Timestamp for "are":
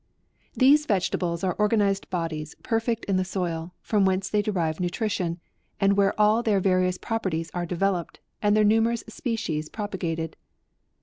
1.43-1.53, 7.53-7.67